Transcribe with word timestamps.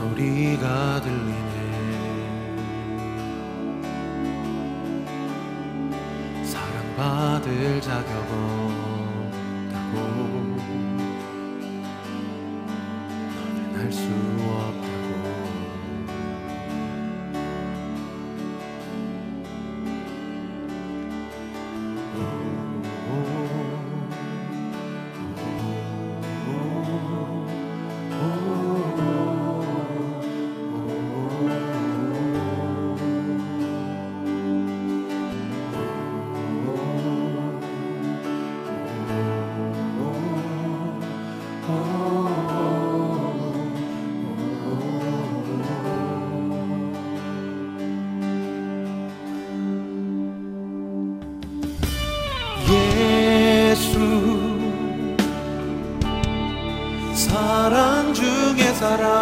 소리가 0.00 1.00
들리네. 1.02 1.60
사랑받을 6.42 7.82
자격 7.82 8.16
없다고. 8.30 9.94
너는 13.34 13.74
할수 13.76 14.08
Sarah. 58.90 59.19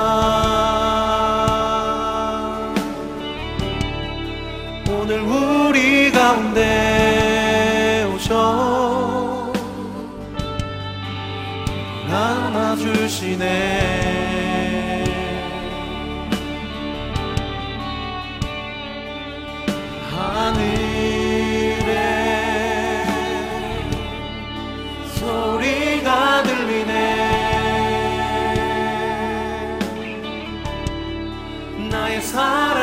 나의 32.09 32.23
사랑 32.23 32.78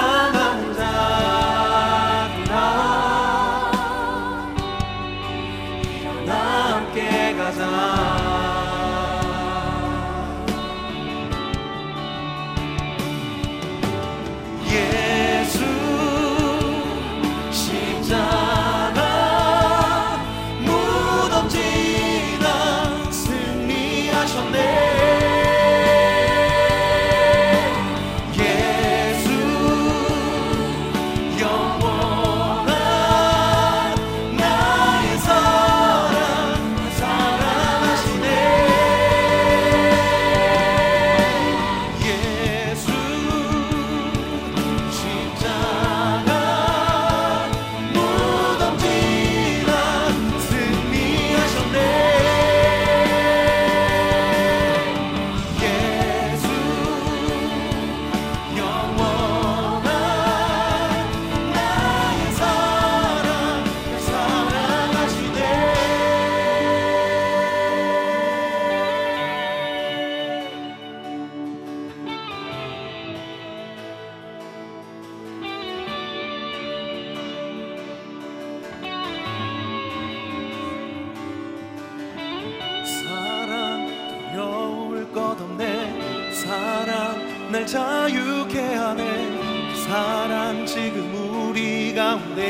자유케 88.05 88.75
하네. 88.75 89.73
사랑 89.88 90.63
지금 90.67 91.49
우리 91.49 91.95
가운데. 91.95 92.43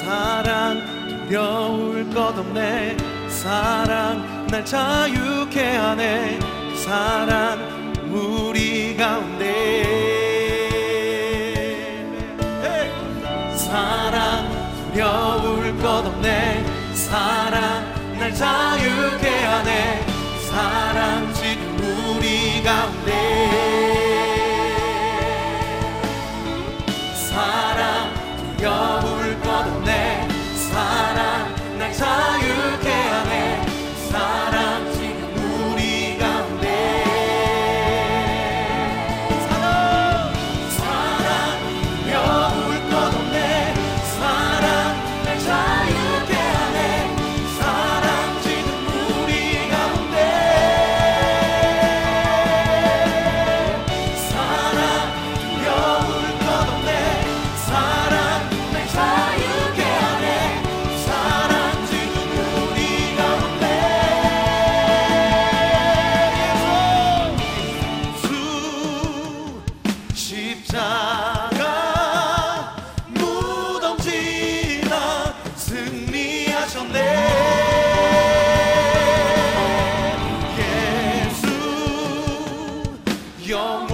사랑 0.00 0.82
두려울 1.28 2.10
것 2.10 2.36
없네. 2.36 2.96
사랑 3.28 4.46
날 4.48 4.64
자유케 4.64 5.76
하네. 5.76 6.40
사랑 6.84 7.92
우리 8.10 8.96
가운데! 8.96 9.84
사랑 13.54 14.48
두려울 14.90 15.78
것 15.78 16.06
없네. 16.06 16.64
사랑 16.92 18.18
날 18.18 18.34
자유케 18.34 19.44
하네 19.44 20.05
사랑 20.56 21.34
지금 21.34 22.16
우리 22.16 22.62
가운데. 22.62 23.12
사랑 27.14 28.14
두려울 28.56 29.38
것 29.42 29.50
없네. 29.50 30.26
사랑 30.72 31.54
날 31.78 31.92
자유 31.92 32.45
Your 83.46 83.86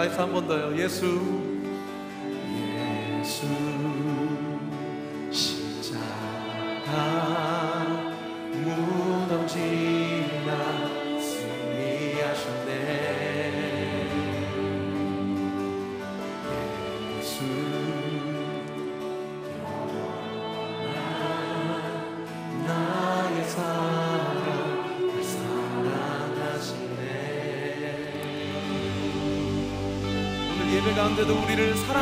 가입사 0.00 0.22
한번 0.22 0.46
더요. 0.48 0.74
예수. 0.78 1.49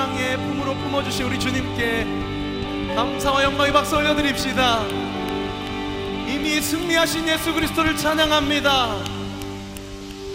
사랑의 0.09 0.37
품으로 0.37 0.75
품어주신 0.75 1.27
우리 1.27 1.39
주님께 1.39 2.05
감사와 2.95 3.45
영광의 3.45 3.73
박수 3.73 3.97
올려드립시다. 3.97 4.87
이미 6.27 6.61
승리하신 6.61 7.29
예수 7.29 7.53
그리스도를 7.53 7.97
찬양합니다. 7.97 8.97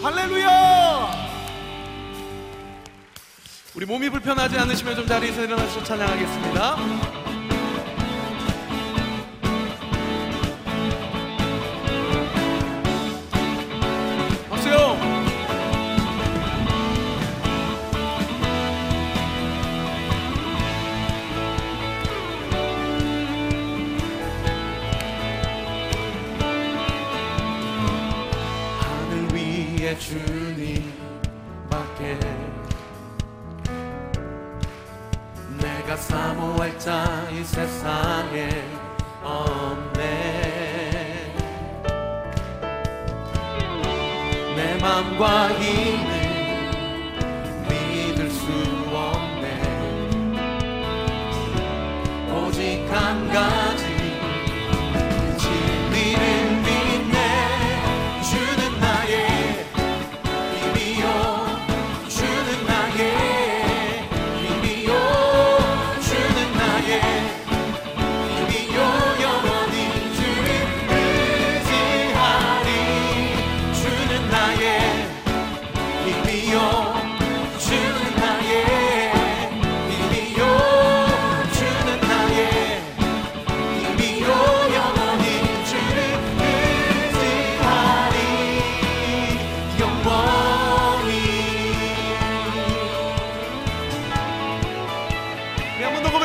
할렐루야! 0.04 1.12
우리 3.76 3.86
몸이 3.86 4.10
불편하지 4.10 4.58
않으시면 4.60 4.96
좀 4.96 5.08
자리에서 5.08 5.44
일어나서 5.44 5.84
찬양하겠습니다. 5.84 7.23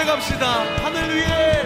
갑시다. 0.08 0.64
하늘 0.82 1.16
위에 1.16 1.57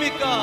ভূমিকা 0.00 0.34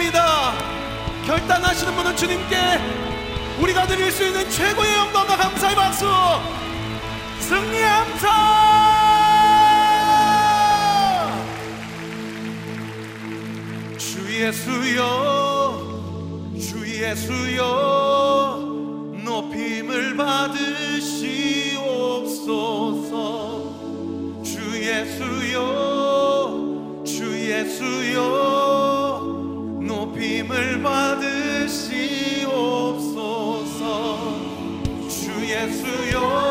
드립니다. 0.00 0.54
결단하시는 1.26 1.94
분은 1.94 2.16
주님께 2.16 2.56
우리가 3.60 3.86
드릴 3.86 4.10
수 4.10 4.24
있는 4.24 4.48
최고의 4.48 4.94
영광과 4.94 5.36
감사의 5.36 5.76
박수. 5.76 6.06
승리 7.40 7.82
감사 7.82 8.28
주 13.98 14.42
예수여 14.42 15.02
주 16.58 16.88
예수여 16.88 17.62
높임을 19.22 20.16
받으시옵소서. 20.16 20.80
주 24.42 24.82
예수여 24.82 25.60
주 27.04 27.38
예수여. 27.38 28.79
힘을 30.50 30.82
받으시옵소서. 30.82 32.48
주 35.08 35.30
예수여. 35.48 36.49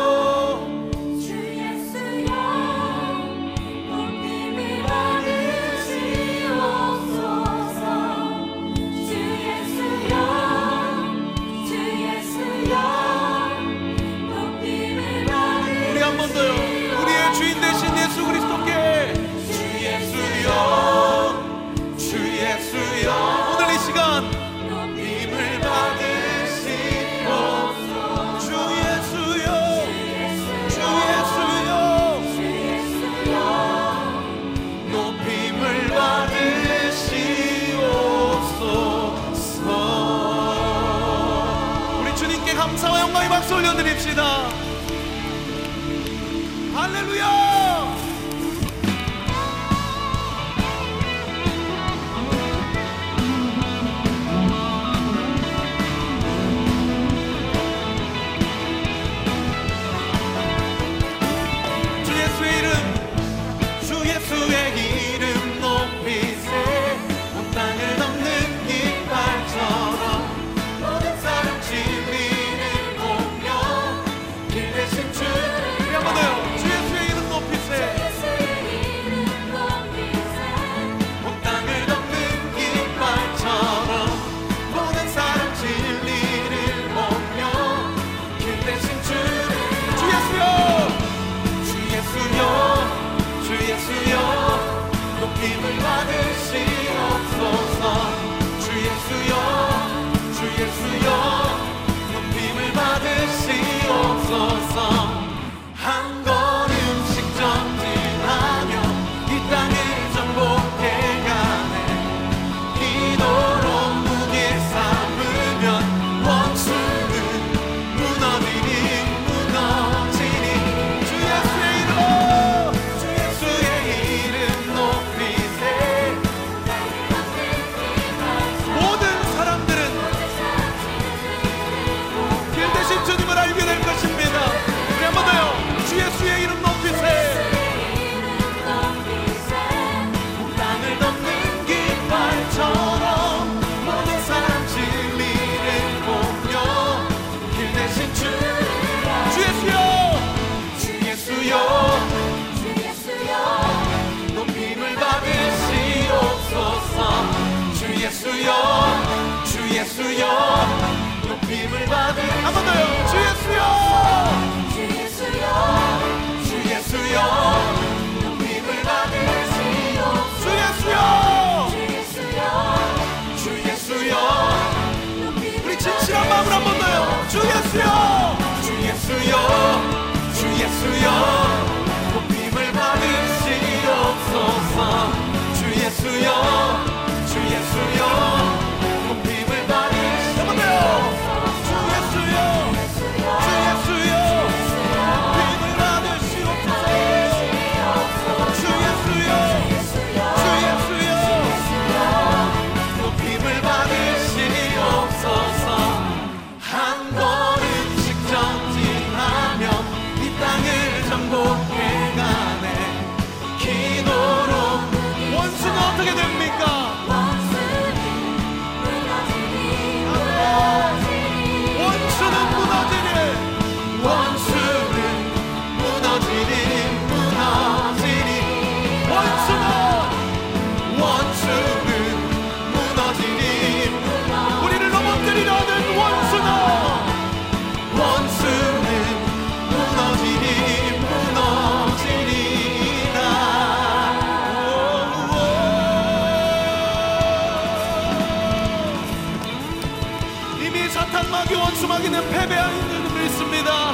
패배하는 252.40 253.08
줄 253.08 253.22
믿습니다. 253.22 253.92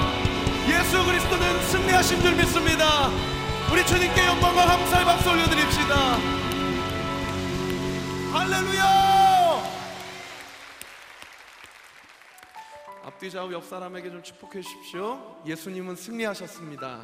예수 0.68 1.04
그리스도는 1.04 1.62
승리하신 1.62 2.20
줄 2.22 2.36
믿습니다. 2.36 3.08
우리 3.72 3.84
주님께 3.84 4.24
영광과 4.24 4.66
감사의 4.66 5.04
박수 5.04 5.30
올려드립시다. 5.30 6.18
할렐루야! 8.32 9.62
앞뒤 13.04 13.30
좌우 13.32 13.52
옆 13.52 13.64
사람에게 13.64 14.10
좀 14.10 14.22
축복해 14.22 14.60
주십시오. 14.60 15.36
예수님은 15.44 15.96
승리하셨습니다. 15.96 17.00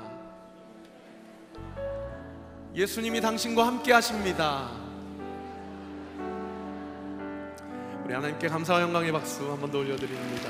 예수님이 2.77 3.21
당신과 3.21 3.67
함께 3.67 3.93
하십니다. 3.93 4.71
우리 8.05 8.15
하나님께 8.15 8.47
감사와 8.49 8.83
영광의 8.83 9.11
박수 9.11 9.51
한 9.51 9.61
번 9.61 9.71
더 9.73 9.79
올려드립니다. 9.79 10.49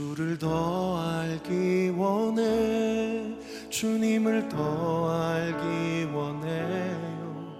주를 0.00 0.38
더 0.38 0.98
알기 0.98 1.92
원해. 1.94 3.36
주님을 3.68 4.48
더 4.48 5.10
알기 5.10 6.04
원해요. 6.14 7.52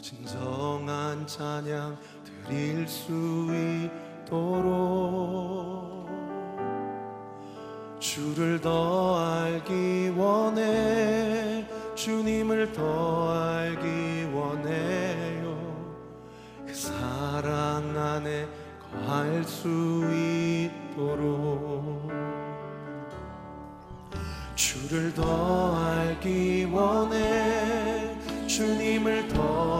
진정한 0.00 1.26
찬양 1.26 1.98
드릴 2.46 2.88
수 2.88 3.50
있도록. 4.24 6.08
주를 8.00 8.58
더 8.58 9.20
알기 9.20 10.14
원해. 10.16 11.66
주님을 11.94 12.72
더 12.72 13.30
알기 13.30 14.30
원해요. 14.32 15.54
그 16.66 16.74
사랑 16.74 17.94
안에 17.94 18.48
거할 18.92 19.44
수 19.44 19.68
있도록 19.68 21.31
주를 24.54 25.14
더 25.14 25.76
알기 25.76 26.64
원해 26.70 28.14
주님을 28.46 29.28
더 29.28 29.71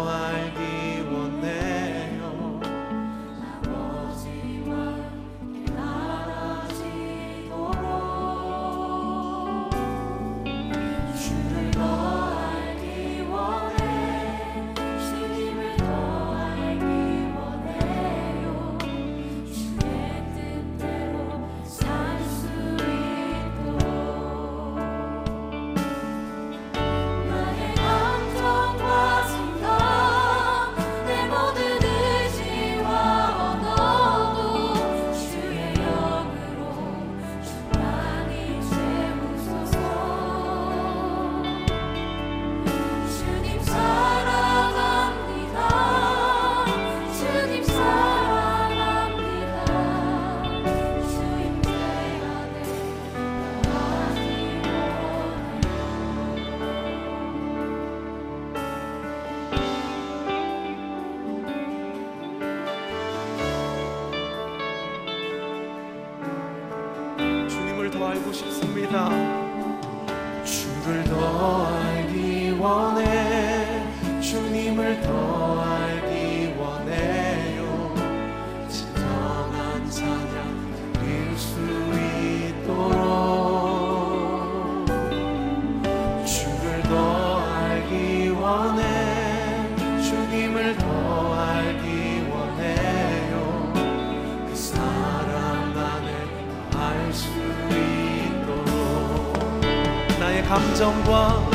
감정과 100.52 101.48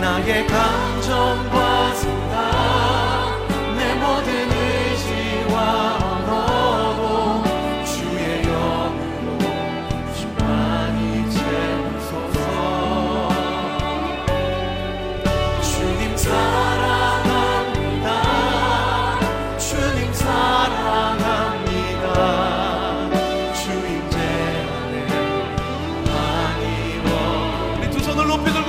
나의 0.00 0.46
감정과 0.46 1.77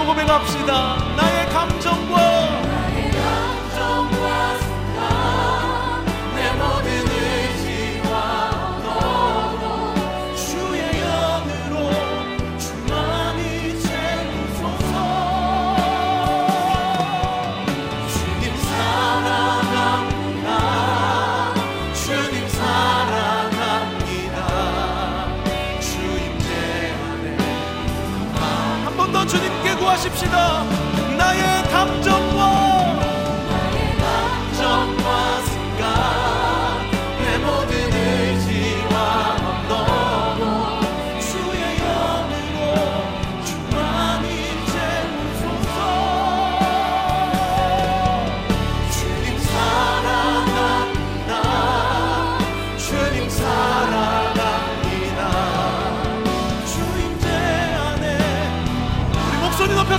고 0.09 0.15
고백합시다 0.15 1.28
구하십시다 30.19 30.63
나의 31.17 31.63
감정 31.71 32.18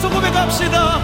고백합시다 0.09 1.01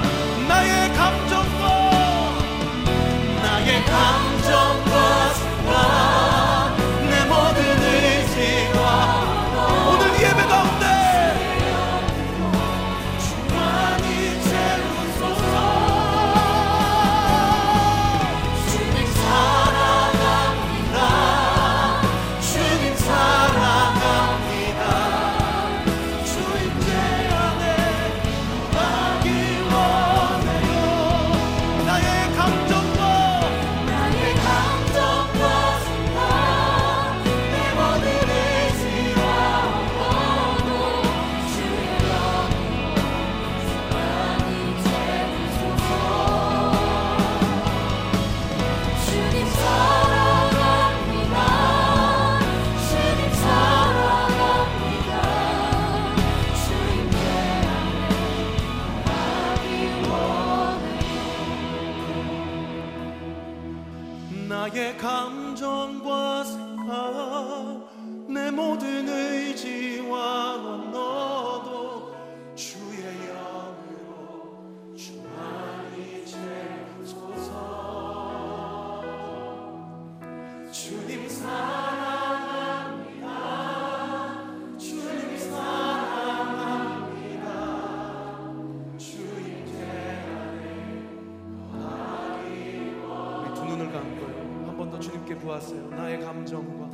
돌아가세요. 95.57 95.88
나의 95.90 96.21
감정과 96.21 96.86